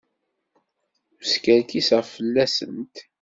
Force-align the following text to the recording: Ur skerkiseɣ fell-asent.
Ur 1.15 1.21
skerkiseɣ 1.31 2.03
fell-asent. 2.13 2.95